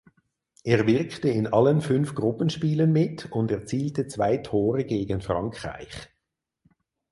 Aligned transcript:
Er 0.63 0.87
wirkte 0.87 1.29
in 1.29 1.45
allen 1.45 1.79
fünf 1.79 2.15
Gruppenspielen 2.15 2.91
mit 2.91 3.31
und 3.31 3.51
erzielte 3.51 4.07
zwei 4.07 4.37
Tore 4.37 4.83
gegen 4.83 5.21
Frankreich. 5.21 6.09